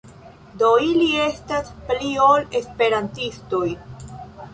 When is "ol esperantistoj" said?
2.29-3.67